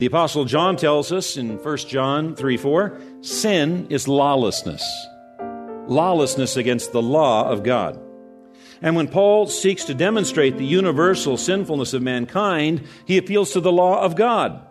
The 0.00 0.06
Apostle 0.06 0.46
John 0.46 0.76
tells 0.76 1.12
us 1.12 1.36
in 1.36 1.62
1 1.62 1.76
John 1.76 2.34
3 2.34 2.56
4, 2.56 3.00
sin 3.20 3.86
is 3.90 4.08
lawlessness. 4.08 4.82
Lawlessness 5.88 6.56
against 6.56 6.92
the 6.92 7.02
law 7.02 7.50
of 7.50 7.62
God. 7.62 8.00
And 8.80 8.96
when 8.96 9.08
Paul 9.08 9.46
seeks 9.46 9.84
to 9.84 9.94
demonstrate 9.94 10.56
the 10.56 10.64
universal 10.64 11.36
sinfulness 11.36 11.92
of 11.92 12.00
mankind, 12.00 12.88
he 13.04 13.18
appeals 13.18 13.52
to 13.52 13.60
the 13.60 13.70
law 13.70 14.00
of 14.00 14.16
God, 14.16 14.66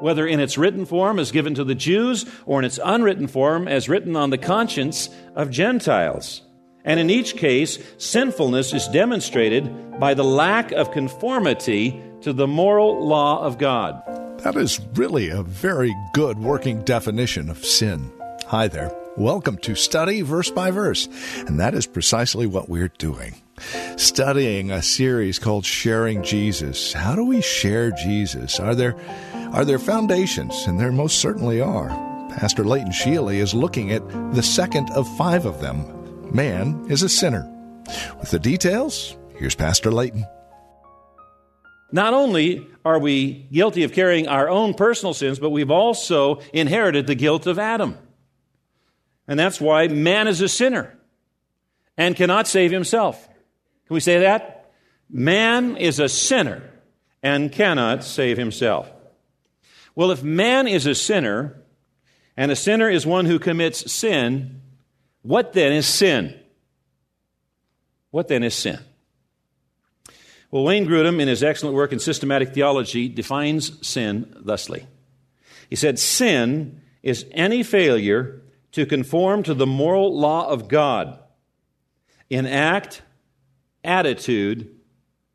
whether 0.00 0.26
in 0.26 0.38
its 0.38 0.58
written 0.58 0.84
form 0.84 1.18
as 1.18 1.32
given 1.32 1.54
to 1.54 1.64
the 1.64 1.74
Jews 1.74 2.26
or 2.44 2.58
in 2.58 2.66
its 2.66 2.78
unwritten 2.84 3.26
form 3.26 3.66
as 3.66 3.88
written 3.88 4.16
on 4.16 4.28
the 4.28 4.36
conscience 4.36 5.08
of 5.34 5.48
Gentiles. 5.48 6.42
And 6.84 7.00
in 7.00 7.08
each 7.08 7.38
case, 7.38 7.78
sinfulness 7.96 8.74
is 8.74 8.86
demonstrated 8.88 9.98
by 9.98 10.12
the 10.12 10.24
lack 10.24 10.72
of 10.72 10.92
conformity 10.92 12.02
to 12.20 12.34
the 12.34 12.46
moral 12.46 13.02
law 13.06 13.42
of 13.42 13.56
God. 13.56 14.13
That 14.44 14.56
is 14.56 14.78
really 14.92 15.30
a 15.30 15.42
very 15.42 15.96
good 16.12 16.38
working 16.38 16.82
definition 16.82 17.48
of 17.48 17.64
sin. 17.64 18.12
Hi 18.48 18.68
there. 18.68 18.94
Welcome 19.16 19.56
to 19.58 19.74
Study 19.74 20.20
Verse 20.20 20.50
by 20.50 20.70
Verse. 20.70 21.08
And 21.46 21.58
that 21.58 21.72
is 21.72 21.86
precisely 21.86 22.46
what 22.46 22.68
we're 22.68 22.92
doing. 22.98 23.40
Studying 23.96 24.70
a 24.70 24.82
series 24.82 25.38
called 25.38 25.64
Sharing 25.64 26.22
Jesus. 26.22 26.92
How 26.92 27.16
do 27.16 27.24
we 27.24 27.40
share 27.40 27.90
Jesus? 27.90 28.60
Are 28.60 28.74
there, 28.74 28.94
are 29.54 29.64
there 29.64 29.78
foundations? 29.78 30.66
And 30.66 30.78
there 30.78 30.92
most 30.92 31.20
certainly 31.20 31.62
are. 31.62 31.88
Pastor 32.36 32.64
Leighton 32.64 32.92
Sheely 32.92 33.36
is 33.36 33.54
looking 33.54 33.92
at 33.92 34.06
the 34.34 34.42
second 34.42 34.90
of 34.90 35.08
five 35.16 35.46
of 35.46 35.62
them. 35.62 35.86
Man 36.34 36.84
is 36.90 37.02
a 37.02 37.08
sinner. 37.08 37.50
With 38.20 38.30
the 38.30 38.38
details, 38.38 39.16
here's 39.38 39.54
Pastor 39.54 39.90
Leighton. 39.90 40.26
Not 41.94 42.12
only 42.12 42.66
are 42.84 42.98
we 42.98 43.46
guilty 43.52 43.84
of 43.84 43.92
carrying 43.92 44.26
our 44.26 44.48
own 44.48 44.74
personal 44.74 45.14
sins, 45.14 45.38
but 45.38 45.50
we've 45.50 45.70
also 45.70 46.40
inherited 46.52 47.06
the 47.06 47.14
guilt 47.14 47.46
of 47.46 47.56
Adam. 47.56 47.96
And 49.28 49.38
that's 49.38 49.60
why 49.60 49.86
man 49.86 50.26
is 50.26 50.40
a 50.40 50.48
sinner 50.48 50.98
and 51.96 52.16
cannot 52.16 52.48
save 52.48 52.72
himself. 52.72 53.24
Can 53.86 53.94
we 53.94 54.00
say 54.00 54.18
that? 54.22 54.72
Man 55.08 55.76
is 55.76 56.00
a 56.00 56.08
sinner 56.08 56.68
and 57.22 57.52
cannot 57.52 58.02
save 58.02 58.38
himself. 58.38 58.90
Well, 59.94 60.10
if 60.10 60.20
man 60.20 60.66
is 60.66 60.86
a 60.86 60.96
sinner, 60.96 61.62
and 62.36 62.50
a 62.50 62.56
sinner 62.56 62.90
is 62.90 63.06
one 63.06 63.26
who 63.26 63.38
commits 63.38 63.92
sin, 63.92 64.62
what 65.22 65.52
then 65.52 65.70
is 65.70 65.86
sin? 65.86 66.36
What 68.10 68.26
then 68.26 68.42
is 68.42 68.56
sin? 68.56 68.80
Well, 70.54 70.62
Wayne 70.62 70.86
Grudem, 70.86 71.20
in 71.20 71.26
his 71.26 71.42
excellent 71.42 71.74
work 71.74 71.92
in 71.92 71.98
systematic 71.98 72.54
theology, 72.54 73.08
defines 73.08 73.84
sin 73.84 74.32
thusly. 74.38 74.86
He 75.68 75.74
said, 75.74 75.98
Sin 75.98 76.80
is 77.02 77.26
any 77.32 77.64
failure 77.64 78.40
to 78.70 78.86
conform 78.86 79.42
to 79.42 79.54
the 79.54 79.66
moral 79.66 80.16
law 80.16 80.48
of 80.48 80.68
God 80.68 81.18
in 82.30 82.46
act, 82.46 83.02
attitude, 83.82 84.78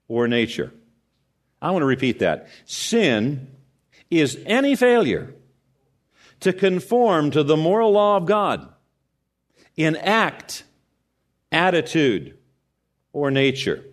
or 0.07 0.29
nature. 0.29 0.71
I 1.61 1.71
want 1.71 1.81
to 1.81 1.87
repeat 1.87 2.19
that. 2.19 2.47
Sin 2.63 3.53
is 4.09 4.39
any 4.45 4.77
failure 4.77 5.35
to 6.39 6.53
conform 6.53 7.31
to 7.31 7.43
the 7.43 7.57
moral 7.57 7.91
law 7.91 8.15
of 8.15 8.25
God 8.25 8.69
in 9.75 9.97
act, 9.97 10.63
attitude, 11.51 12.37
or 13.11 13.31
nature. 13.31 13.83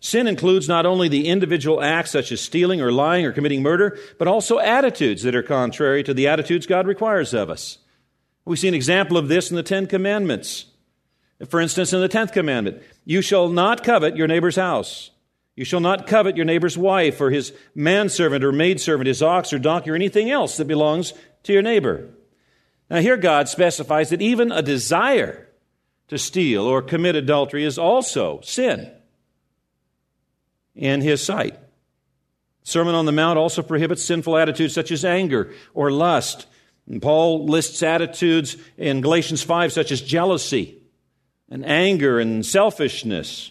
Sin 0.00 0.26
includes 0.26 0.66
not 0.66 0.86
only 0.86 1.08
the 1.08 1.28
individual 1.28 1.82
acts 1.82 2.10
such 2.10 2.32
as 2.32 2.40
stealing 2.40 2.80
or 2.80 2.90
lying 2.90 3.26
or 3.26 3.32
committing 3.32 3.62
murder, 3.62 3.98
but 4.18 4.26
also 4.26 4.58
attitudes 4.58 5.22
that 5.22 5.34
are 5.34 5.42
contrary 5.42 6.02
to 6.02 6.14
the 6.14 6.26
attitudes 6.26 6.66
God 6.66 6.86
requires 6.86 7.34
of 7.34 7.50
us. 7.50 7.78
We 8.46 8.56
see 8.56 8.68
an 8.68 8.74
example 8.74 9.18
of 9.18 9.28
this 9.28 9.50
in 9.50 9.56
the 9.56 9.62
Ten 9.62 9.86
Commandments. 9.86 10.64
For 11.48 11.60
instance, 11.60 11.92
in 11.92 12.00
the 12.00 12.08
Tenth 12.08 12.32
Commandment, 12.32 12.82
you 13.04 13.20
shall 13.20 13.48
not 13.48 13.84
covet 13.84 14.16
your 14.16 14.26
neighbor's 14.26 14.56
house. 14.56 15.10
You 15.54 15.66
shall 15.66 15.80
not 15.80 16.06
covet 16.06 16.36
your 16.36 16.46
neighbor's 16.46 16.78
wife 16.78 17.20
or 17.20 17.30
his 17.30 17.52
manservant 17.74 18.42
or 18.42 18.52
maidservant, 18.52 19.06
his 19.06 19.22
ox 19.22 19.52
or 19.52 19.58
donkey 19.58 19.90
or 19.90 19.94
anything 19.94 20.30
else 20.30 20.56
that 20.56 20.66
belongs 20.66 21.12
to 21.42 21.52
your 21.52 21.62
neighbor. 21.62 22.08
Now, 22.88 23.00
here 23.00 23.18
God 23.18 23.48
specifies 23.48 24.08
that 24.10 24.22
even 24.22 24.50
a 24.50 24.62
desire 24.62 25.48
to 26.08 26.16
steal 26.16 26.62
or 26.62 26.80
commit 26.80 27.16
adultery 27.16 27.64
is 27.64 27.78
also 27.78 28.40
sin 28.42 28.90
in 30.74 31.00
his 31.00 31.22
sight. 31.22 31.58
Sermon 32.62 32.94
on 32.94 33.06
the 33.06 33.12
Mount 33.12 33.38
also 33.38 33.62
prohibits 33.62 34.04
sinful 34.04 34.36
attitudes 34.36 34.74
such 34.74 34.90
as 34.90 35.04
anger 35.04 35.52
or 35.74 35.90
lust. 35.90 36.46
And 36.86 37.00
Paul 37.00 37.46
lists 37.46 37.82
attitudes 37.82 38.56
in 38.76 39.00
Galatians 39.00 39.42
5 39.42 39.72
such 39.72 39.92
as 39.92 40.00
jealousy 40.00 40.78
and 41.50 41.64
anger 41.64 42.20
and 42.20 42.44
selfishness 42.44 43.50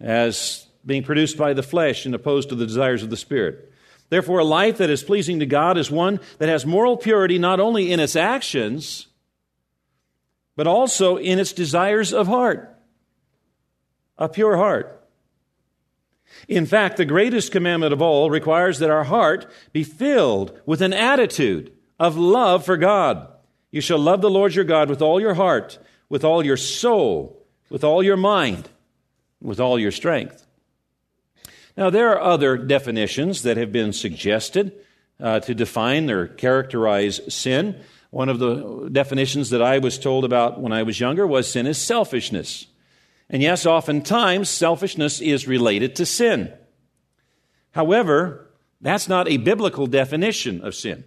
as 0.00 0.66
being 0.84 1.02
produced 1.02 1.36
by 1.36 1.52
the 1.52 1.62
flesh 1.62 2.06
and 2.06 2.14
opposed 2.14 2.48
to 2.48 2.54
the 2.54 2.66
desires 2.66 3.02
of 3.02 3.10
the 3.10 3.16
Spirit. 3.16 3.72
Therefore, 4.08 4.40
a 4.40 4.44
life 4.44 4.78
that 4.78 4.90
is 4.90 5.04
pleasing 5.04 5.38
to 5.38 5.46
God 5.46 5.78
is 5.78 5.90
one 5.90 6.18
that 6.38 6.48
has 6.48 6.66
moral 6.66 6.96
purity 6.96 7.38
not 7.38 7.60
only 7.60 7.92
in 7.92 8.00
its 8.00 8.16
actions, 8.16 9.06
but 10.56 10.66
also 10.66 11.16
in 11.16 11.38
its 11.38 11.52
desires 11.52 12.12
of 12.12 12.26
heart. 12.26 12.76
A 14.18 14.28
pure 14.28 14.56
heart. 14.56 14.99
In 16.48 16.66
fact, 16.66 16.96
the 16.96 17.04
greatest 17.04 17.52
commandment 17.52 17.92
of 17.92 18.02
all 18.02 18.30
requires 18.30 18.78
that 18.78 18.90
our 18.90 19.04
heart 19.04 19.50
be 19.72 19.84
filled 19.84 20.58
with 20.66 20.80
an 20.80 20.92
attitude 20.92 21.72
of 21.98 22.16
love 22.16 22.64
for 22.64 22.76
God. 22.76 23.28
You 23.70 23.80
shall 23.80 23.98
love 23.98 24.20
the 24.20 24.30
Lord 24.30 24.54
your 24.54 24.64
God 24.64 24.88
with 24.88 25.02
all 25.02 25.20
your 25.20 25.34
heart, 25.34 25.78
with 26.08 26.24
all 26.24 26.44
your 26.44 26.56
soul, 26.56 27.44
with 27.68 27.84
all 27.84 28.02
your 28.02 28.16
mind, 28.16 28.68
with 29.40 29.60
all 29.60 29.78
your 29.78 29.92
strength. 29.92 30.46
Now, 31.76 31.90
there 31.90 32.10
are 32.10 32.20
other 32.20 32.56
definitions 32.56 33.42
that 33.42 33.56
have 33.56 33.72
been 33.72 33.92
suggested 33.92 34.72
uh, 35.20 35.40
to 35.40 35.54
define 35.54 36.10
or 36.10 36.26
characterize 36.26 37.20
sin. 37.32 37.80
One 38.10 38.28
of 38.28 38.38
the 38.38 38.88
definitions 38.90 39.50
that 39.50 39.62
I 39.62 39.78
was 39.78 39.98
told 39.98 40.24
about 40.24 40.60
when 40.60 40.72
I 40.72 40.82
was 40.82 40.98
younger 40.98 41.26
was 41.26 41.50
sin 41.50 41.66
is 41.66 41.78
selfishness. 41.78 42.66
And 43.30 43.42
yes, 43.42 43.64
oftentimes 43.64 44.50
selfishness 44.50 45.20
is 45.20 45.46
related 45.46 45.96
to 45.96 46.06
sin. 46.06 46.52
However, 47.70 48.50
that's 48.80 49.08
not 49.08 49.28
a 49.28 49.36
biblical 49.36 49.86
definition 49.86 50.62
of 50.62 50.74
sin. 50.74 51.04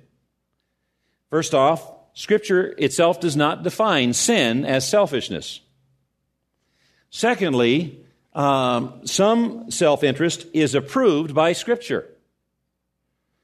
First 1.29 1.53
off, 1.53 1.91
Scripture 2.13 2.75
itself 2.77 3.19
does 3.19 3.35
not 3.35 3.63
define 3.63 4.13
sin 4.13 4.65
as 4.65 4.87
selfishness. 4.87 5.59
Secondly, 7.09 8.05
um, 8.33 9.05
some 9.05 9.69
self 9.69 10.03
interest 10.03 10.45
is 10.53 10.75
approved 10.75 11.35
by 11.35 11.53
Scripture, 11.53 12.07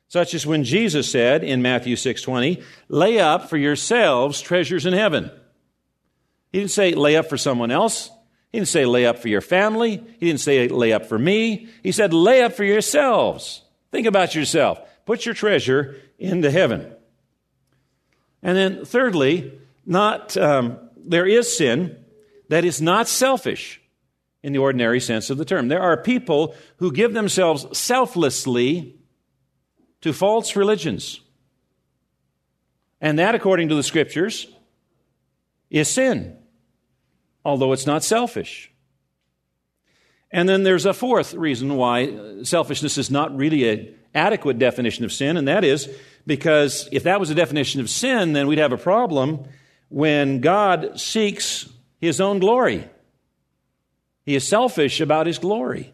such 0.07 0.33
as 0.33 0.45
when 0.45 0.63
Jesus 0.63 1.11
said 1.11 1.43
in 1.43 1.61
Matthew 1.61 1.95
6:20, 1.95 2.63
"Lay 2.87 3.19
up 3.19 3.49
for 3.49 3.57
yourselves 3.57 4.39
treasures 4.39 4.85
in 4.85 4.93
heaven." 4.93 5.31
He 6.51 6.59
didn't 6.59 6.71
say 6.71 6.93
lay 6.93 7.15
up 7.15 7.27
for 7.27 7.37
someone 7.37 7.71
else. 7.71 8.11
He 8.51 8.57
didn't 8.57 8.69
say 8.69 8.85
lay 8.85 9.05
up 9.05 9.19
for 9.19 9.27
your 9.27 9.41
family. 9.41 10.03
He 10.19 10.25
didn't 10.25 10.39
say 10.39 10.67
lay 10.67 10.91
up 10.91 11.05
for 11.05 11.19
me. 11.19 11.69
He 11.83 11.91
said 11.91 12.13
lay 12.13 12.41
up 12.41 12.53
for 12.53 12.63
yourselves. 12.63 13.63
Think 13.91 14.07
about 14.07 14.35
yourself. 14.35 14.79
Put 15.05 15.25
your 15.25 15.35
treasure 15.35 15.97
into 16.17 16.49
heaven. 16.49 16.91
And 18.41 18.57
then, 18.57 18.85
thirdly, 18.85 19.59
not 19.85 20.35
um, 20.37 20.79
there 20.97 21.25
is 21.25 21.55
sin 21.55 22.03
that 22.49 22.65
is 22.65 22.81
not 22.81 23.07
selfish 23.07 23.81
in 24.41 24.53
the 24.53 24.59
ordinary 24.59 24.99
sense 24.99 25.29
of 25.29 25.37
the 25.37 25.45
term. 25.45 25.67
There 25.67 25.81
are 25.81 25.97
people 25.97 26.55
who 26.77 26.91
give 26.91 27.13
themselves 27.13 27.77
selflessly 27.77 28.95
to 30.01 30.13
false 30.13 30.55
religions. 30.55 31.21
And 33.01 33.19
that, 33.19 33.35
according 33.35 33.69
to 33.69 33.75
the 33.75 33.83
scriptures, 33.83 34.47
is 35.69 35.89
sin 35.89 36.38
although 37.43 37.73
it's 37.73 37.85
not 37.85 38.03
selfish. 38.03 38.71
And 40.31 40.47
then 40.47 40.63
there's 40.63 40.85
a 40.85 40.93
fourth 40.93 41.33
reason 41.33 41.75
why 41.75 42.05
uh, 42.05 42.43
selfishness 42.43 42.97
is 42.97 43.09
not 43.09 43.35
really 43.35 43.69
an 43.69 43.95
adequate 44.13 44.59
definition 44.59 45.05
of 45.05 45.11
sin, 45.11 45.37
and 45.37 45.47
that 45.47 45.63
is 45.63 45.89
because 46.27 46.87
if 46.91 47.03
that 47.03 47.19
was 47.19 47.29
a 47.29 47.35
definition 47.35 47.81
of 47.81 47.89
sin, 47.89 48.33
then 48.33 48.47
we'd 48.47 48.59
have 48.59 48.71
a 48.71 48.77
problem 48.77 49.45
when 49.89 50.39
God 50.39 50.99
seeks 50.99 51.67
his 51.99 52.21
own 52.21 52.39
glory. 52.39 52.87
He 54.23 54.35
is 54.35 54.47
selfish 54.47 55.01
about 55.01 55.25
his 55.25 55.39
glory, 55.39 55.91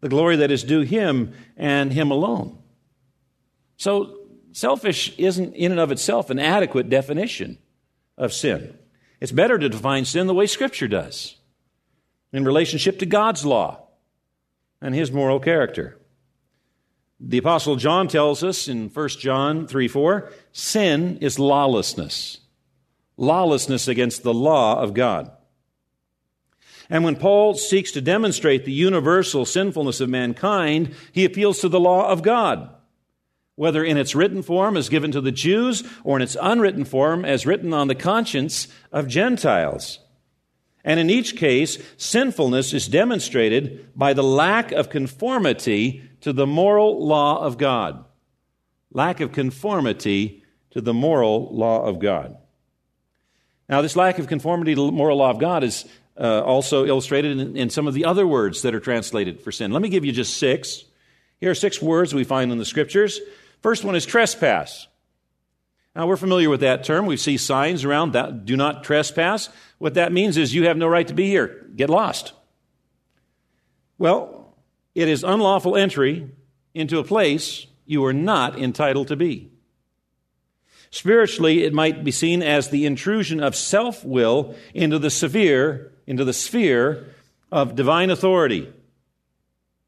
the 0.00 0.08
glory 0.08 0.36
that 0.36 0.52
is 0.52 0.62
due 0.62 0.82
him 0.82 1.34
and 1.56 1.92
him 1.92 2.12
alone. 2.12 2.56
So, 3.76 4.18
selfish 4.52 5.12
isn't 5.18 5.54
in 5.54 5.72
and 5.72 5.80
of 5.80 5.90
itself 5.90 6.30
an 6.30 6.38
adequate 6.38 6.88
definition 6.88 7.58
of 8.16 8.32
sin. 8.32 8.78
It's 9.20 9.32
better 9.32 9.58
to 9.58 9.68
define 9.68 10.04
sin 10.04 10.26
the 10.26 10.34
way 10.34 10.46
Scripture 10.46 10.88
does, 10.88 11.36
in 12.32 12.44
relationship 12.44 12.98
to 13.00 13.06
God's 13.06 13.44
law 13.44 13.88
and 14.80 14.94
his 14.94 15.12
moral 15.12 15.40
character. 15.40 15.98
The 17.20 17.38
Apostle 17.38 17.76
John 17.76 18.08
tells 18.08 18.42
us 18.42 18.66
in 18.66 18.88
1 18.88 19.08
John 19.10 19.66
3 19.66 19.88
4, 19.88 20.32
sin 20.52 21.18
is 21.20 21.38
lawlessness. 21.38 22.38
Lawlessness 23.18 23.86
against 23.86 24.22
the 24.22 24.32
law 24.32 24.80
of 24.80 24.94
God. 24.94 25.30
And 26.88 27.04
when 27.04 27.16
Paul 27.16 27.54
seeks 27.54 27.92
to 27.92 28.00
demonstrate 28.00 28.64
the 28.64 28.72
universal 28.72 29.44
sinfulness 29.44 30.00
of 30.00 30.08
mankind, 30.08 30.94
he 31.12 31.26
appeals 31.26 31.60
to 31.60 31.68
the 31.68 31.78
law 31.78 32.08
of 32.08 32.22
God, 32.22 32.70
whether 33.60 33.84
in 33.84 33.98
its 33.98 34.14
written 34.14 34.40
form 34.40 34.74
as 34.74 34.88
given 34.88 35.12
to 35.12 35.20
the 35.20 35.30
Jews 35.30 35.84
or 36.02 36.16
in 36.16 36.22
its 36.22 36.34
unwritten 36.40 36.82
form 36.86 37.26
as 37.26 37.44
written 37.44 37.74
on 37.74 37.88
the 37.88 37.94
conscience 37.94 38.68
of 38.90 39.06
Gentiles. 39.06 39.98
And 40.82 40.98
in 40.98 41.10
each 41.10 41.36
case, 41.36 41.76
sinfulness 41.98 42.72
is 42.72 42.88
demonstrated 42.88 43.90
by 43.94 44.14
the 44.14 44.22
lack 44.22 44.72
of 44.72 44.88
conformity 44.88 46.08
to 46.22 46.32
the 46.32 46.46
moral 46.46 47.06
law 47.06 47.44
of 47.44 47.58
God. 47.58 48.02
Lack 48.92 49.20
of 49.20 49.32
conformity 49.32 50.42
to 50.70 50.80
the 50.80 50.94
moral 50.94 51.54
law 51.54 51.84
of 51.84 51.98
God. 51.98 52.38
Now, 53.68 53.82
this 53.82 53.94
lack 53.94 54.18
of 54.18 54.26
conformity 54.26 54.74
to 54.74 54.86
the 54.86 54.90
moral 54.90 55.18
law 55.18 55.28
of 55.28 55.38
God 55.38 55.64
is 55.64 55.84
uh, 56.18 56.40
also 56.40 56.86
illustrated 56.86 57.38
in, 57.38 57.58
in 57.58 57.68
some 57.68 57.86
of 57.86 57.92
the 57.92 58.06
other 58.06 58.26
words 58.26 58.62
that 58.62 58.74
are 58.74 58.80
translated 58.80 59.42
for 59.42 59.52
sin. 59.52 59.70
Let 59.70 59.82
me 59.82 59.90
give 59.90 60.06
you 60.06 60.12
just 60.12 60.38
six. 60.38 60.82
Here 61.40 61.50
are 61.50 61.54
six 61.54 61.82
words 61.82 62.14
we 62.14 62.24
find 62.24 62.50
in 62.52 62.56
the 62.56 62.64
scriptures. 62.64 63.20
First 63.62 63.84
one 63.84 63.94
is 63.94 64.06
trespass. 64.06 64.88
Now, 65.94 66.06
we're 66.06 66.16
familiar 66.16 66.48
with 66.48 66.60
that 66.60 66.84
term. 66.84 67.06
We 67.06 67.16
see 67.16 67.36
signs 67.36 67.84
around 67.84 68.12
that 68.12 68.44
do 68.44 68.56
not 68.56 68.84
trespass. 68.84 69.48
What 69.78 69.94
that 69.94 70.12
means 70.12 70.36
is 70.36 70.54
you 70.54 70.66
have 70.66 70.76
no 70.76 70.86
right 70.86 71.06
to 71.08 71.14
be 71.14 71.26
here. 71.26 71.66
Get 71.74 71.90
lost. 71.90 72.32
Well, 73.98 74.54
it 74.94 75.08
is 75.08 75.24
unlawful 75.24 75.76
entry 75.76 76.30
into 76.74 76.98
a 76.98 77.04
place 77.04 77.66
you 77.86 78.04
are 78.04 78.12
not 78.12 78.58
entitled 78.58 79.08
to 79.08 79.16
be. 79.16 79.50
Spiritually, 80.90 81.64
it 81.64 81.72
might 81.72 82.02
be 82.02 82.10
seen 82.10 82.42
as 82.42 82.68
the 82.68 82.86
intrusion 82.86 83.42
of 83.42 83.54
self 83.54 84.04
will 84.04 84.56
into 84.74 84.98
the 84.98 85.10
severe, 85.10 85.92
into 86.06 86.24
the 86.24 86.32
sphere 86.32 87.06
of 87.52 87.74
divine 87.74 88.10
authority. 88.10 88.72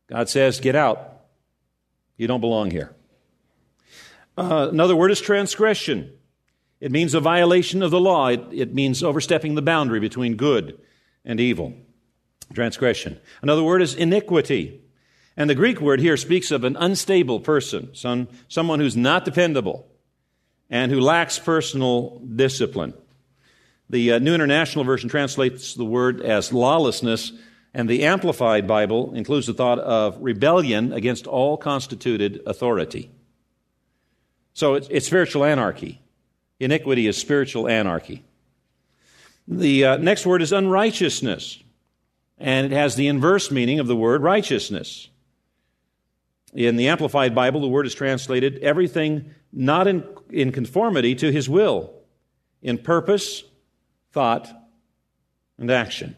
God 0.09 0.29
says, 0.29 0.61
Get 0.61 0.77
out. 0.77 1.23
You 2.17 2.27
don't 2.27 2.41
belong 2.41 2.71
here. 2.71 2.95
Uh, 4.37 4.69
another 4.70 4.96
word 4.96 5.11
is 5.11 5.20
transgression. 5.20 6.12
It 6.81 6.90
means 6.90 7.14
a 7.14 7.20
violation 7.20 7.82
of 7.82 7.90
the 7.90 8.00
law, 8.00 8.29
it, 8.29 8.40
it 8.50 8.75
means 8.75 9.02
overstepping 9.02 9.55
the 9.55 9.62
boundary 9.62 10.00
between 10.00 10.37
good 10.37 10.81
and 11.25 11.38
evil. 11.38 11.75
Transgression. 12.52 13.20
Another 13.40 13.62
word 13.62 13.82
is 13.82 13.94
iniquity. 13.94 14.81
And 15.37 15.49
the 15.49 15.55
Greek 15.55 15.81
word 15.81 16.00
here 16.00 16.17
speaks 16.17 16.50
of 16.50 16.64
an 16.64 16.76
unstable 16.76 17.40
person, 17.40 17.94
some, 17.94 18.29
someone 18.49 18.81
who's 18.81 18.96
not 18.96 19.25
dependable 19.25 19.87
and 20.69 20.90
who 20.90 21.00
lacks 21.00 21.38
personal 21.38 22.19
discipline. 22.20 22.94
The 23.88 24.12
uh, 24.12 24.19
New 24.19 24.34
International 24.34 24.84
Version 24.84 25.08
translates 25.08 25.75
the 25.75 25.84
word 25.84 26.20
as 26.20 26.52
lawlessness, 26.52 27.32
and 27.75 27.88
the 27.88 28.05
Amplified 28.05 28.67
Bible 28.67 29.14
includes 29.14 29.46
the 29.46 29.55
thought 29.55 29.79
of 29.79 30.17
rebellion 30.20 30.93
against 30.93 31.26
all 31.26 31.56
constituted 31.56 32.40
authority. 32.46 33.11
So 34.55 34.75
it's, 34.75 34.89
it's 34.91 35.07
spiritual 35.07 35.45
anarchy. 35.45 36.01
Iniquity 36.61 37.07
is 37.07 37.17
spiritual 37.17 37.69
anarchy. 37.69 38.23
The 39.49 39.85
uh, 39.85 39.97
next 39.97 40.25
word 40.25 40.43
is 40.43 40.53
unrighteousness, 40.53 41.63
and 42.39 42.67
it 42.67 42.73
has 42.73 42.95
the 42.95 43.09
inverse 43.09 43.51
meaning 43.51 43.81
of 43.81 43.87
the 43.87 43.97
word 43.97 44.23
righteousness. 44.23 45.09
In 46.53 46.77
the 46.77 46.89
Amplified 46.89 47.35
Bible, 47.35 47.61
the 47.61 47.69
word 47.69 47.87
is 47.87 47.95
translated 47.95 48.59
everything 48.59 49.35
not 49.53 49.87
in, 49.87 50.05
in 50.31 50.53
conformity 50.53 51.15
to 51.17 51.33
his 51.33 51.49
will, 51.49 51.93
in 52.63 52.79
purpose, 52.79 53.43
thought, 54.13 54.53
and 55.59 55.71
action. 55.71 56.15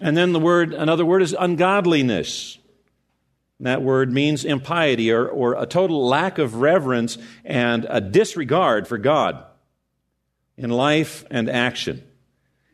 And 0.00 0.16
then 0.16 0.32
the 0.32 0.40
word, 0.40 0.72
another 0.72 1.04
word 1.04 1.22
is 1.22 1.36
ungodliness. 1.38 2.58
That 3.60 3.82
word 3.82 4.10
means 4.10 4.44
impiety 4.44 5.12
or, 5.12 5.28
or 5.28 5.54
a 5.54 5.66
total 5.66 6.06
lack 6.06 6.38
of 6.38 6.56
reverence 6.56 7.18
and 7.44 7.86
a 7.88 8.00
disregard 8.00 8.88
for 8.88 8.96
God 8.96 9.44
in 10.56 10.70
life 10.70 11.24
and 11.30 11.48
action. 11.48 12.02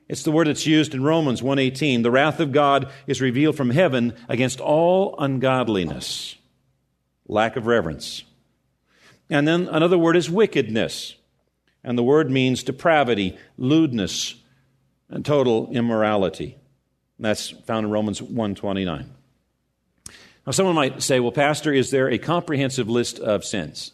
It's 0.08 0.22
the 0.22 0.30
word 0.30 0.46
that's 0.46 0.66
used 0.66 0.94
in 0.94 1.02
Romans 1.02 1.42
1:18. 1.42 2.02
The 2.02 2.10
wrath 2.12 2.38
of 2.38 2.52
God 2.52 2.88
is 3.08 3.20
revealed 3.20 3.56
from 3.56 3.70
heaven 3.70 4.14
against 4.28 4.60
all 4.60 5.16
ungodliness, 5.18 6.36
lack 7.26 7.56
of 7.56 7.66
reverence. 7.66 8.22
And 9.28 9.48
then 9.48 9.68
another 9.68 9.98
word 9.98 10.16
is 10.16 10.30
wickedness. 10.30 11.16
And 11.82 11.98
the 11.98 12.04
word 12.04 12.30
means 12.30 12.62
depravity, 12.62 13.36
lewdness, 13.58 14.34
and 15.08 15.24
total 15.24 15.68
immorality. 15.72 16.56
And 17.18 17.24
that's 17.24 17.50
found 17.50 17.86
in 17.86 17.92
Romans 17.92 18.20
1:29. 18.20 19.06
Now 20.46 20.52
someone 20.52 20.76
might 20.76 21.02
say, 21.02 21.19
"Well, 21.19 21.32
pastor, 21.32 21.72
is 21.72 21.90
there 21.90 22.08
a 22.08 22.19
comprehensive 22.19 22.88
list 22.88 23.19
of 23.19 23.44
sins?" 23.44 23.93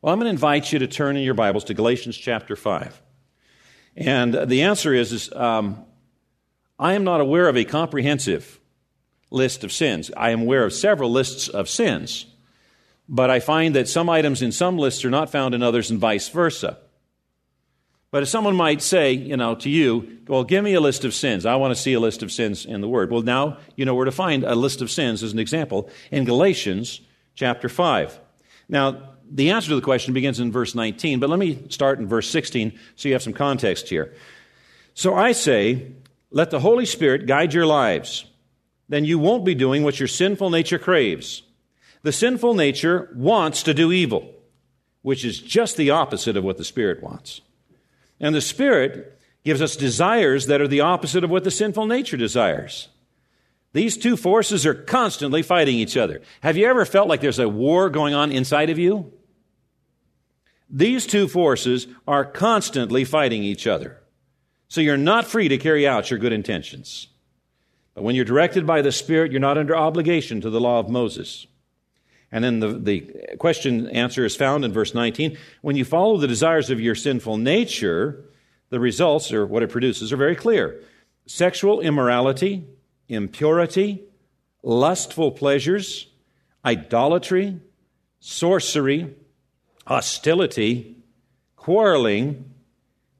Well, 0.00 0.12
I'm 0.12 0.20
going 0.20 0.26
to 0.26 0.30
invite 0.30 0.72
you 0.72 0.78
to 0.78 0.86
turn 0.86 1.16
in 1.16 1.24
your 1.24 1.34
Bibles 1.34 1.64
to 1.64 1.74
Galatians 1.74 2.16
chapter 2.16 2.54
5. 2.54 3.02
And 3.96 4.48
the 4.48 4.62
answer 4.62 4.94
is, 4.94 5.12
is 5.12 5.32
um, 5.32 5.84
I 6.78 6.92
am 6.92 7.02
not 7.02 7.20
aware 7.20 7.48
of 7.48 7.56
a 7.56 7.64
comprehensive 7.64 8.60
list 9.30 9.64
of 9.64 9.72
sins. 9.72 10.12
I 10.16 10.30
am 10.30 10.42
aware 10.42 10.64
of 10.64 10.72
several 10.72 11.10
lists 11.10 11.48
of 11.48 11.68
sins, 11.68 12.26
but 13.08 13.28
I 13.28 13.40
find 13.40 13.74
that 13.74 13.88
some 13.88 14.08
items 14.08 14.40
in 14.40 14.52
some 14.52 14.78
lists 14.78 15.04
are 15.04 15.10
not 15.10 15.30
found 15.30 15.52
in 15.52 15.64
others 15.64 15.90
and 15.90 15.98
vice 15.98 16.28
versa. 16.28 16.78
But 18.10 18.22
if 18.22 18.28
someone 18.28 18.56
might 18.56 18.80
say, 18.80 19.12
you 19.12 19.36
know, 19.36 19.54
to 19.56 19.68
you, 19.68 20.20
well, 20.28 20.44
give 20.44 20.64
me 20.64 20.72
a 20.74 20.80
list 20.80 21.04
of 21.04 21.12
sins. 21.12 21.44
I 21.44 21.56
want 21.56 21.74
to 21.74 21.80
see 21.80 21.92
a 21.92 22.00
list 22.00 22.22
of 22.22 22.32
sins 22.32 22.64
in 22.64 22.80
the 22.80 22.88
Word. 22.88 23.10
Well, 23.10 23.22
now 23.22 23.58
you 23.76 23.84
know 23.84 23.94
where 23.94 24.06
to 24.06 24.12
find 24.12 24.44
a 24.44 24.54
list 24.54 24.80
of 24.80 24.90
sins 24.90 25.22
as 25.22 25.32
an 25.32 25.38
example 25.38 25.90
in 26.10 26.24
Galatians 26.24 27.02
chapter 27.34 27.68
5. 27.68 28.18
Now, 28.68 29.14
the 29.30 29.50
answer 29.50 29.68
to 29.68 29.74
the 29.74 29.82
question 29.82 30.14
begins 30.14 30.40
in 30.40 30.50
verse 30.50 30.74
19, 30.74 31.20
but 31.20 31.28
let 31.28 31.38
me 31.38 31.66
start 31.68 31.98
in 31.98 32.06
verse 32.06 32.30
16 32.30 32.78
so 32.96 33.08
you 33.08 33.14
have 33.14 33.22
some 33.22 33.34
context 33.34 33.88
here. 33.90 34.14
So 34.94 35.14
I 35.14 35.32
say, 35.32 35.92
let 36.30 36.50
the 36.50 36.60
Holy 36.60 36.86
Spirit 36.86 37.26
guide 37.26 37.52
your 37.52 37.66
lives. 37.66 38.24
Then 38.88 39.04
you 39.04 39.18
won't 39.18 39.44
be 39.44 39.54
doing 39.54 39.84
what 39.84 40.00
your 40.00 40.08
sinful 40.08 40.48
nature 40.48 40.78
craves. 40.78 41.42
The 42.02 42.12
sinful 42.12 42.54
nature 42.54 43.10
wants 43.14 43.62
to 43.64 43.74
do 43.74 43.92
evil, 43.92 44.32
which 45.02 45.26
is 45.26 45.40
just 45.40 45.76
the 45.76 45.90
opposite 45.90 46.38
of 46.38 46.44
what 46.44 46.56
the 46.56 46.64
Spirit 46.64 47.02
wants. 47.02 47.42
And 48.20 48.34
the 48.34 48.40
Spirit 48.40 49.18
gives 49.44 49.62
us 49.62 49.76
desires 49.76 50.46
that 50.46 50.60
are 50.60 50.68
the 50.68 50.80
opposite 50.80 51.24
of 51.24 51.30
what 51.30 51.44
the 51.44 51.50
sinful 51.50 51.86
nature 51.86 52.16
desires. 52.16 52.88
These 53.72 53.96
two 53.96 54.16
forces 54.16 54.66
are 54.66 54.74
constantly 54.74 55.42
fighting 55.42 55.76
each 55.76 55.96
other. 55.96 56.22
Have 56.40 56.56
you 56.56 56.66
ever 56.66 56.84
felt 56.84 57.08
like 57.08 57.20
there's 57.20 57.38
a 57.38 57.48
war 57.48 57.90
going 57.90 58.14
on 58.14 58.32
inside 58.32 58.70
of 58.70 58.78
you? 58.78 59.12
These 60.70 61.06
two 61.06 61.28
forces 61.28 61.86
are 62.06 62.24
constantly 62.24 63.04
fighting 63.04 63.42
each 63.42 63.66
other. 63.66 63.98
So 64.68 64.80
you're 64.80 64.96
not 64.96 65.26
free 65.26 65.48
to 65.48 65.58
carry 65.58 65.86
out 65.86 66.10
your 66.10 66.18
good 66.18 66.32
intentions. 66.32 67.08
But 67.94 68.04
when 68.04 68.14
you're 68.14 68.24
directed 68.24 68.66
by 68.66 68.82
the 68.82 68.92
Spirit, 68.92 69.32
you're 69.32 69.40
not 69.40 69.58
under 69.58 69.76
obligation 69.76 70.40
to 70.42 70.50
the 70.50 70.60
law 70.60 70.78
of 70.78 70.88
Moses. 70.88 71.46
And 72.30 72.44
then 72.44 72.60
the, 72.60 72.72
the 72.72 73.36
question 73.38 73.88
answer 73.88 74.24
is 74.24 74.36
found 74.36 74.64
in 74.64 74.72
verse 74.72 74.94
19. 74.94 75.38
When 75.62 75.76
you 75.76 75.84
follow 75.84 76.18
the 76.18 76.28
desires 76.28 76.70
of 76.70 76.80
your 76.80 76.94
sinful 76.94 77.38
nature, 77.38 78.24
the 78.70 78.80
results, 78.80 79.32
or 79.32 79.46
what 79.46 79.62
it 79.62 79.70
produces, 79.70 80.12
are 80.12 80.16
very 80.16 80.36
clear. 80.36 80.80
Sexual 81.26 81.80
immorality, 81.80 82.66
impurity, 83.08 84.02
lustful 84.62 85.30
pleasures, 85.30 86.06
idolatry, 86.64 87.60
sorcery, 88.20 89.14
hostility, 89.86 90.96
quarreling, 91.56 92.52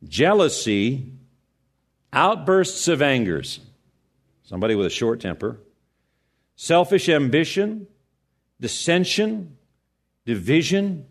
jealousy, 0.06 1.12
outbursts 2.12 2.88
of 2.88 3.00
angers, 3.00 3.60
somebody 4.42 4.74
with 4.74 4.86
a 4.86 4.90
short 4.90 5.20
temper, 5.20 5.58
selfish 6.56 7.08
ambition, 7.08 7.86
dissension, 8.60 9.56
division, 10.24 11.06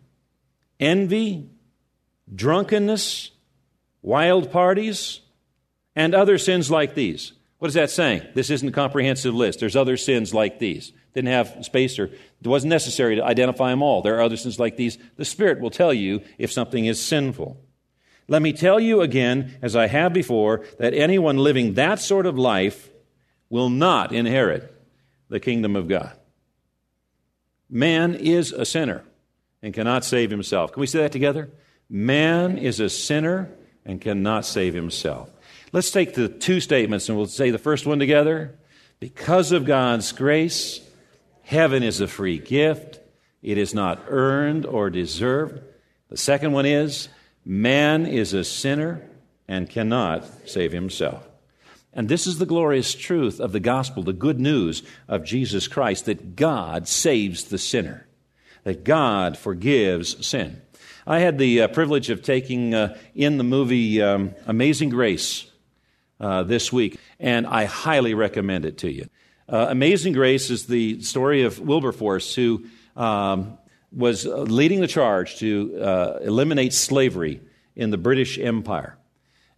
envy, 0.80 1.50
drunkenness, 2.34 3.32
wild 4.02 4.52
parties, 4.52 5.22
and 5.96 6.14
other 6.14 6.38
sins 6.38 6.70
like 6.70 6.96
these. 6.96 7.34
What 7.60 7.70
is 7.70 7.74
that 7.74 7.90
saying? 7.90 8.22
This 8.36 8.52
isn't 8.52 8.68
a 8.68 8.72
comprehensive 8.72 9.34
list. 9.34 9.60
There's 9.60 9.76
other 9.76 9.98
sins 9.98 10.34
like 10.34 10.60
these. 10.60 10.94
Didn't 11.14 11.32
have 11.32 11.66
space 11.66 11.98
or 11.98 12.06
it 12.06 12.48
wasn't 12.48 12.70
necessary 12.70 13.16
to 13.16 13.24
identify 13.24 13.72
them 13.72 13.82
all. 13.82 14.04
There 14.04 14.16
are 14.18 14.22
other 14.22 14.38
sins 14.38 14.60
like 14.60 14.78
these. 14.78 15.00
The 15.16 15.26
Spirit 15.26 15.60
will 15.60 15.72
tell 15.72 15.92
you 15.92 16.22
if 16.38 16.52
something 16.52 16.86
is 16.86 17.04
sinful. 17.04 17.60
Let 18.28 18.42
me 18.42 18.54
tell 18.54 18.80
you 18.80 19.02
again, 19.02 19.58
as 19.62 19.76
I 19.76 19.88
have 19.88 20.14
before, 20.14 20.66
that 20.78 20.94
anyone 20.94 21.38
living 21.38 21.74
that 21.76 22.00
sort 22.00 22.28
of 22.28 22.38
life 22.38 22.92
will 23.50 23.70
not 23.70 24.12
inherit 24.12 24.72
the 25.30 25.40
kingdom 25.40 25.76
of 25.76 25.88
God. 25.88 26.16
Man 27.70 28.16
is 28.16 28.52
a 28.52 28.66
sinner 28.66 29.04
and 29.62 29.74
cannot 29.74 30.06
save 30.06 30.32
himself. 30.32 30.72
Can 30.72 30.82
we 30.82 30.88
say 30.88 31.00
that 31.00 31.12
together? 31.12 31.50
Man 31.90 32.58
is 32.58 32.80
a 32.80 32.90
sinner 32.90 33.50
and 33.86 34.00
cannot 34.02 34.46
save 34.46 34.74
himself. 34.74 35.30
Let's 35.72 35.92
take 35.92 36.14
the 36.14 36.30
two 36.30 36.60
statements 36.60 37.10
and 37.10 37.18
we'll 37.18 37.28
say 37.28 37.52
the 37.52 37.58
first 37.58 37.86
one 37.86 38.00
together. 38.00 38.58
Because 39.00 39.52
of 39.52 39.66
God's 39.66 40.12
grace, 40.12 40.80
heaven 41.44 41.84
is 41.84 42.02
a 42.02 42.08
free 42.08 42.40
gift. 42.40 43.00
It 43.42 43.58
is 43.58 43.74
not 43.74 44.04
earned 44.08 44.66
or 44.66 44.90
deserved. 44.90 45.62
The 46.10 46.18
second 46.18 46.54
one 46.54 46.66
is 46.66 47.10
man 47.46 48.06
is 48.06 48.34
a 48.34 48.44
sinner 48.44 49.02
and 49.48 49.70
cannot 49.70 50.26
save 50.50 50.72
himself. 50.72 51.27
And 51.98 52.08
this 52.08 52.28
is 52.28 52.38
the 52.38 52.46
glorious 52.46 52.94
truth 52.94 53.40
of 53.40 53.54
the 53.54 53.60
gospel, 53.60 54.04
the 54.04 54.14
good 54.14 54.40
news 54.40 54.84
of 55.08 55.24
Jesus 55.24 55.68
Christ 55.68 56.06
that 56.06 56.36
God 56.36 56.88
saves 56.88 57.46
the 57.46 57.58
sinner, 57.58 58.08
that 58.66 58.84
God 58.84 59.36
forgives 59.36 60.24
sin. 60.26 60.62
I 61.08 61.20
had 61.20 61.40
the 61.40 61.64
uh, 61.64 61.68
privilege 61.70 62.12
of 62.12 62.22
taking 62.22 62.76
uh, 62.76 62.96
in 63.16 63.40
the 63.40 63.44
movie 63.44 64.00
um, 64.00 64.36
Amazing 64.46 64.90
Grace 64.90 65.50
uh, 66.20 66.44
this 66.44 66.72
week, 66.72 67.00
and 67.20 67.48
I 67.48 67.66
highly 67.66 68.14
recommend 68.14 68.66
it 68.66 68.78
to 68.80 68.92
you. 68.92 69.10
Uh, 69.50 69.66
Amazing 69.70 70.14
Grace 70.14 70.52
is 70.52 70.68
the 70.68 71.02
story 71.02 71.44
of 71.44 71.60
Wilberforce, 71.60 72.36
who 72.36 72.66
um, 72.96 73.58
was 73.92 74.24
leading 74.24 74.82
the 74.82 74.88
charge 74.88 75.38
to 75.38 75.82
uh, 75.82 76.20
eliminate 76.22 76.74
slavery 76.74 77.42
in 77.76 77.90
the 77.90 77.98
British 77.98 78.38
Empire. 78.38 79.00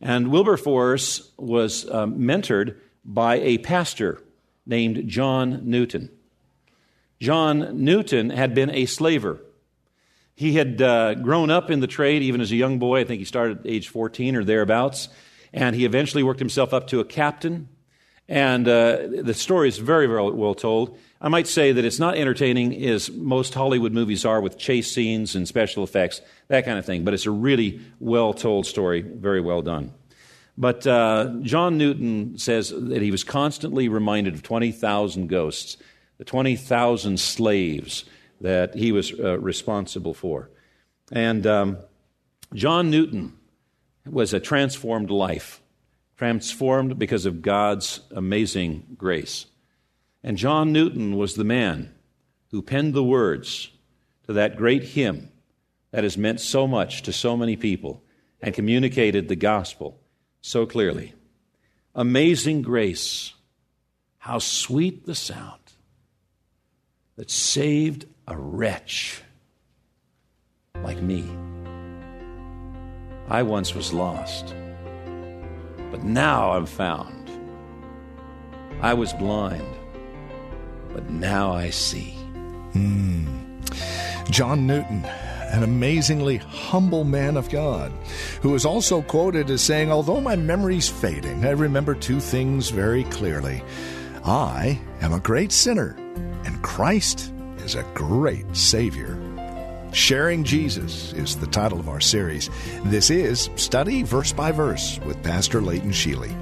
And 0.01 0.32
Wilberforce 0.32 1.32
was 1.38 1.86
uh, 1.89 2.06
mentored 2.06 2.77
by 3.03 3.39
a 3.39 3.58
pastor 3.58 4.22
named 4.65 5.08
John 5.08 5.62
Newton. 5.65 6.10
John 7.20 7.84
Newton 7.84 8.29
had 8.29 8.56
been 8.56 8.70
a 8.70 8.86
slaver. 8.86 9.41
He 10.36 10.53
had 10.53 10.82
uh, 10.82 11.15
grown 11.15 11.50
up 11.50 11.70
in 11.70 11.82
the 11.82 11.88
trade 11.88 12.22
even 12.22 12.39
as 12.39 12.51
a 12.51 12.56
young 12.56 12.79
boy. 12.79 13.01
I 13.01 13.03
think 13.03 13.20
he 13.20 13.25
started 13.25 13.60
at 13.60 13.68
age 13.68 13.89
14 13.89 14.38
or 14.38 14.44
thereabouts. 14.46 15.10
And 15.51 15.75
he 15.75 15.84
eventually 15.84 16.24
worked 16.24 16.39
himself 16.39 16.74
up 16.74 16.88
to 16.88 17.01
a 17.01 17.06
captain. 17.06 17.68
And 18.29 18.68
uh, 18.68 19.08
the 19.22 19.34
story 19.34 19.68
is 19.68 19.79
very, 19.79 20.08
very 20.08 20.32
well 20.32 20.53
told. 20.53 20.98
I 21.22 21.28
might 21.28 21.48
say 21.48 21.74
that 21.74 21.84
it's 21.84 22.00
not 22.00 22.16
entertaining 22.16 22.82
as 22.86 23.12
most 23.12 23.54
Hollywood 23.54 23.92
movies 23.92 24.24
are 24.24 24.40
with 24.40 24.58
chase 24.58 24.90
scenes 24.92 25.36
and 25.36 25.48
special 25.48 25.84
effects, 25.84 26.22
that 26.48 26.64
kind 26.64 26.80
of 26.80 26.86
thing, 26.86 27.04
but 27.04 27.14
it's 27.14 27.26
a 27.26 27.32
really 27.32 27.82
well 28.00 28.34
told 28.34 28.66
story, 28.66 29.02
very 29.02 29.42
well 29.42 29.62
done. 29.62 29.94
But 30.58 30.88
uh, 30.88 31.36
John 31.42 31.78
Newton 31.78 32.38
says 32.38 32.74
that 32.76 33.02
he 33.02 33.12
was 33.12 33.24
constantly 33.24 33.90
reminded 33.90 34.34
of 34.34 34.44
20,000 34.44 35.28
ghosts, 35.28 35.78
the 36.18 36.26
20,000 36.26 37.20
slaves 37.20 38.06
that 38.42 38.76
he 38.76 38.92
was 38.92 39.18
uh, 39.18 39.40
responsible 39.40 40.14
for. 40.14 40.50
And 41.12 41.46
um, 41.46 41.78
John 42.54 42.90
Newton 42.90 43.38
was 44.06 44.34
a 44.34 44.40
transformed 44.40 45.10
life, 45.10 45.62
transformed 46.18 46.98
because 46.98 47.26
of 47.26 47.42
God's 47.42 48.02
amazing 48.12 48.86
grace. 48.98 49.46
And 50.24 50.38
John 50.38 50.72
Newton 50.72 51.16
was 51.18 51.36
the 51.36 51.44
man 51.44 51.94
who 52.52 52.62
penned 52.62 52.94
the 52.94 53.04
words 53.04 53.70
to 54.26 54.34
that 54.34 54.58
great 54.58 54.84
hymn 54.84 55.32
that 55.92 56.04
has 56.04 56.18
meant 56.18 56.40
so 56.40 56.68
much 56.68 57.02
to 57.04 57.14
so 57.14 57.38
many 57.38 57.56
people 57.56 58.04
and 58.42 58.54
communicated 58.54 59.28
the 59.28 59.36
gospel 59.36 60.00
so 60.42 60.66
clearly. 60.66 61.14
Amazing 61.96 62.62
grace, 62.62 63.34
how 64.20 64.40
sweet 64.40 65.06
the 65.06 65.16
sound 65.16 65.60
that 67.16 67.32
saved 67.32 68.06
a 68.28 68.38
wretch 68.38 69.22
like 70.84 71.02
me. 71.02 71.26
I 73.28 73.44
once 73.44 73.76
was 73.76 73.92
lost, 73.94 74.56
but 75.92 76.04
now 76.04 76.52
I'm 76.52 76.66
found. 76.66 77.30
I 78.82 78.94
was 78.94 79.12
blind, 79.14 79.68
but 81.00 81.10
now 81.10 81.53
I 81.53 81.70
see. 81.70 82.13
Mm. 82.74 83.25
John 84.29 84.68
Newton, 84.68 85.06
an 85.06 85.63
amazingly 85.63 86.36
humble 86.38 87.06
man 87.06 87.38
of 87.38 87.50
God, 87.50 87.94
who 88.41 88.53
is 88.53 88.65
also 88.65 89.01
quoted 89.01 89.50
as 89.50 89.62
saying, 89.62 89.89
Although 89.89 90.20
my 90.20 90.36
memory's 90.36 90.89
fading, 90.89 91.46
I 91.46 91.51
remember 91.51 91.96
two 91.96 92.20
things 92.20 92.70
very 92.70 93.06
clearly. 93.06 93.63
I 94.25 94.77
am 95.00 95.13
a 95.13 95.22
great 95.22 95.53
sinner, 95.53 95.96
and 96.44 96.62
Christ 96.63 97.32
is 97.60 97.75
a 97.75 97.89
great 97.94 98.53
Savior. 98.53 99.18
Sharing 99.94 100.44
Jesus 100.44 101.13
is 101.13 101.38
the 101.38 101.48
title 101.48 101.79
of 101.79 101.88
our 101.88 102.01
series. 102.01 102.50
This 102.84 103.10
is 103.10 103.50
Study 103.56 104.03
Verse 104.03 104.34
by 104.34 104.51
Verse 104.51 105.00
with 105.06 105.24
Pastor 105.24 105.62
Leighton 105.62 105.91
Sheely. 105.91 106.36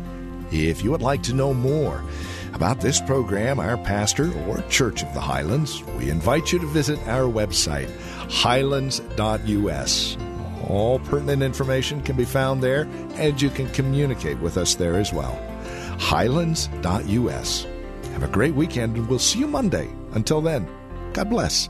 If 0.51 0.83
you 0.83 0.89
would 0.89 1.03
like 1.03 1.21
to 1.23 1.33
know 1.33 1.53
more 1.53 2.03
about 2.57 2.81
this 2.81 2.99
program, 2.99 3.59
our 3.59 3.77
pastor, 3.77 4.33
or 4.45 4.61
Church 4.63 5.03
of 5.03 5.13
the 5.13 5.21
Highlands, 5.21 5.83
we 5.97 6.09
invite 6.09 6.51
you 6.51 6.57
to 6.59 6.65
visit 6.65 6.99
our 7.07 7.31
website, 7.31 7.89
highlands.us. 8.31 10.17
All 10.67 10.99
pertinent 10.99 11.43
information 11.43 12.01
can 12.01 12.17
be 12.17 12.25
found 12.25 12.61
there, 12.61 12.87
and 13.13 13.39
you 13.41 13.51
can 13.51 13.69
communicate 13.69 14.39
with 14.39 14.57
us 14.57 14.75
there 14.75 14.95
as 14.95 15.13
well. 15.13 15.39
Highlands.us. 15.99 17.67
Have 18.11 18.23
a 18.23 18.27
great 18.27 18.55
weekend, 18.55 18.97
and 18.97 19.07
we'll 19.07 19.19
see 19.19 19.39
you 19.39 19.47
Monday. 19.47 19.87
Until 20.13 20.41
then, 20.41 20.67
God 21.13 21.29
bless. 21.29 21.69